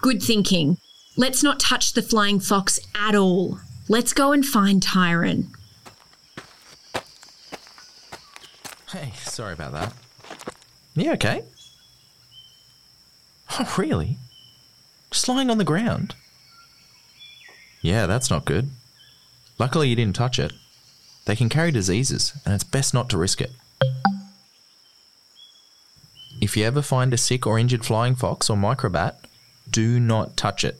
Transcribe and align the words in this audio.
Good 0.00 0.22
thinking. 0.22 0.78
Let's 1.16 1.42
not 1.42 1.58
touch 1.58 1.92
the 1.92 2.02
flying 2.02 2.40
fox 2.40 2.78
at 2.94 3.14
all. 3.14 3.58
Let's 3.88 4.12
go 4.12 4.32
and 4.32 4.46
find 4.46 4.82
Tyron. 4.82 5.48
Hey, 8.92 9.12
sorry 9.24 9.52
about 9.52 9.72
that. 9.72 9.92
You 10.94 11.12
okay? 11.12 11.42
Oh, 13.58 13.74
really? 13.76 14.16
Just 15.10 15.28
lying 15.28 15.50
on 15.50 15.58
the 15.58 15.64
ground? 15.64 16.14
Yeah, 17.82 18.06
that's 18.06 18.30
not 18.30 18.44
good. 18.44 18.70
Luckily, 19.58 19.88
you 19.88 19.96
didn't 19.96 20.16
touch 20.16 20.38
it. 20.38 20.52
They 21.24 21.36
can 21.36 21.48
carry 21.48 21.70
diseases, 21.70 22.32
and 22.44 22.54
it's 22.54 22.64
best 22.64 22.94
not 22.94 23.08
to 23.10 23.18
risk 23.18 23.40
it. 23.40 23.52
If 26.40 26.56
you 26.56 26.64
ever 26.64 26.82
find 26.82 27.12
a 27.12 27.18
sick 27.18 27.46
or 27.46 27.58
injured 27.58 27.84
flying 27.84 28.14
fox 28.14 28.48
or 28.48 28.56
microbat, 28.56 29.16
do 29.70 30.00
not 30.00 30.36
touch 30.36 30.64
it. 30.64 30.76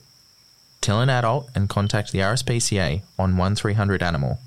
Tell 0.80 1.01
an 1.01 1.10
adult 1.10 1.51
and 1.55 1.69
contact 1.69 2.12
the 2.12 2.20
RSPCA 2.20 3.02
on 3.19 3.37
1300 3.37 4.02
Animal. 4.02 4.38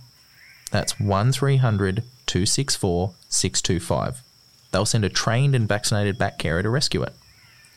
That's 0.71 0.99
1300 0.99 2.03
264 2.25 3.13
625. 3.29 4.23
They'll 4.71 4.85
send 4.85 5.03
a 5.03 5.09
trained 5.09 5.53
and 5.53 5.67
vaccinated 5.67 6.17
bat 6.17 6.39
carer 6.39 6.63
to 6.63 6.69
rescue 6.69 7.03
it. 7.03 7.13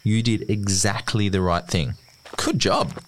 You 0.04 0.22
did 0.22 0.48
exactly 0.48 1.28
the 1.28 1.40
right 1.40 1.66
thing. 1.66 1.94
Good 2.36 2.58
job. 2.58 3.00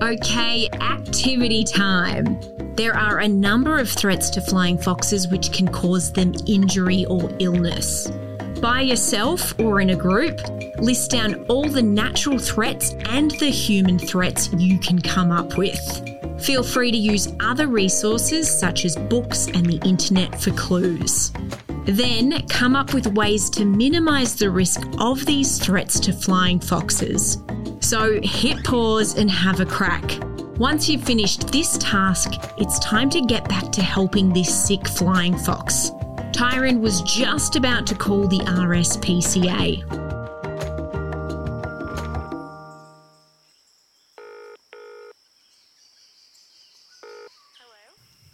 Okay, 0.00 0.68
activity 0.80 1.64
time. 1.64 2.38
There 2.76 2.94
are 2.94 3.18
a 3.18 3.26
number 3.26 3.78
of 3.78 3.90
threats 3.90 4.30
to 4.30 4.40
flying 4.40 4.78
foxes 4.78 5.26
which 5.26 5.52
can 5.52 5.66
cause 5.66 6.12
them 6.12 6.32
injury 6.46 7.04
or 7.06 7.28
illness. 7.40 8.08
By 8.60 8.80
yourself 8.80 9.58
or 9.60 9.80
in 9.80 9.90
a 9.90 9.96
group, 9.96 10.40
list 10.78 11.12
down 11.12 11.44
all 11.48 11.68
the 11.68 11.82
natural 11.82 12.40
threats 12.40 12.90
and 13.08 13.30
the 13.32 13.50
human 13.50 14.00
threats 14.00 14.52
you 14.54 14.80
can 14.80 15.00
come 15.00 15.30
up 15.30 15.56
with. 15.56 15.78
Feel 16.40 16.64
free 16.64 16.90
to 16.90 16.96
use 16.96 17.32
other 17.38 17.68
resources 17.68 18.50
such 18.50 18.84
as 18.84 18.96
books 18.96 19.46
and 19.46 19.64
the 19.64 19.80
internet 19.88 20.40
for 20.40 20.50
clues. 20.52 21.32
Then 21.84 22.46
come 22.48 22.74
up 22.74 22.94
with 22.94 23.06
ways 23.06 23.48
to 23.50 23.64
minimise 23.64 24.34
the 24.34 24.50
risk 24.50 24.80
of 24.98 25.24
these 25.24 25.58
threats 25.58 26.00
to 26.00 26.12
flying 26.12 26.58
foxes. 26.58 27.38
So 27.78 28.20
hit 28.22 28.64
pause 28.64 29.16
and 29.16 29.30
have 29.30 29.60
a 29.60 29.66
crack. 29.66 30.18
Once 30.58 30.88
you've 30.88 31.04
finished 31.04 31.52
this 31.52 31.78
task, 31.78 32.32
it's 32.58 32.80
time 32.80 33.08
to 33.10 33.20
get 33.20 33.48
back 33.48 33.70
to 33.70 33.82
helping 33.82 34.32
this 34.32 34.52
sick 34.66 34.88
flying 34.88 35.38
fox. 35.38 35.92
Tyron 36.38 36.78
was 36.78 37.02
just 37.02 37.56
about 37.56 37.84
to 37.88 37.96
call 37.96 38.28
the 38.28 38.38
RSPCA. 38.38 39.82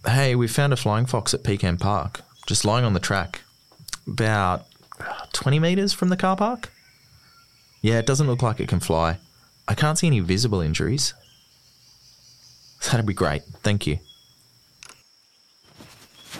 Hey, 0.07 0.35
we 0.35 0.47
found 0.49 0.75
a 0.75 0.77
flying 0.77 1.07
fox 1.07 1.33
at 1.33 1.45
Pecan 1.45 1.79
Park, 1.79 2.21
just 2.47 2.67
lying 2.67 2.85
on 2.85 2.93
the 2.93 3.01
track. 3.01 3.41
About 4.07 4.67
20 5.33 5.59
metres 5.59 5.95
from 5.95 6.11
the 6.11 6.17
car 6.19 6.37
park? 6.37 6.71
Yeah, 7.81 7.99
it 8.01 8.05
doesn't 8.05 8.27
look 8.27 8.43
like 8.43 8.61
it 8.61 8.69
can 8.69 8.81
fly. 8.81 9.17
I 9.67 9.73
can't 9.73 9.97
see 9.97 10.09
any 10.09 10.21
visible 10.21 10.61
injuries. 10.61 11.15
That'd 12.85 13.07
be 13.07 13.15
great. 13.15 13.45
Thank 13.63 13.87
you. 13.87 13.99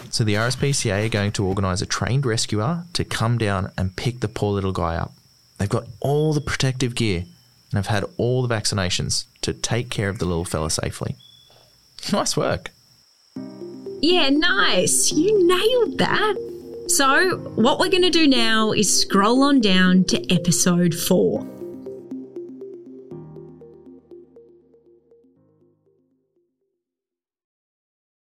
So 0.09 0.23
the 0.23 0.35
RSPCA 0.35 1.05
are 1.05 1.09
going 1.09 1.31
to 1.33 1.45
organise 1.45 1.81
a 1.81 1.85
trained 1.85 2.25
rescuer 2.25 2.85
to 2.93 3.03
come 3.03 3.37
down 3.37 3.71
and 3.77 3.95
pick 3.95 4.19
the 4.19 4.27
poor 4.27 4.53
little 4.53 4.71
guy 4.71 4.95
up. 4.95 5.13
They've 5.57 5.69
got 5.69 5.87
all 5.99 6.33
the 6.33 6.41
protective 6.41 6.95
gear 6.95 7.25
and 7.71 7.77
have 7.77 7.87
had 7.87 8.05
all 8.17 8.45
the 8.45 8.53
vaccinations 8.53 9.25
to 9.41 9.53
take 9.53 9.89
care 9.89 10.09
of 10.09 10.19
the 10.19 10.25
little 10.25 10.45
fella 10.45 10.69
safely. 10.69 11.15
Nice 12.11 12.37
work. 12.37 12.69
Yeah, 14.01 14.29
nice. 14.29 15.11
You 15.11 15.47
nailed 15.47 15.97
that. 15.97 16.35
So, 16.87 17.37
what 17.55 17.79
we're 17.79 17.89
going 17.89 18.03
to 18.03 18.11
do 18.11 18.27
now 18.27 18.73
is 18.73 19.01
scroll 19.01 19.41
on 19.41 19.59
down 19.59 20.03
to 20.05 20.31
episode 20.31 20.93
four. 20.93 21.43